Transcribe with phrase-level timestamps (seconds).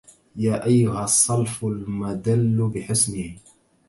[0.35, 3.35] يا أيها الصلف المدل بحسنه